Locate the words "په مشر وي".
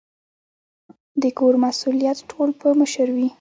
2.61-3.27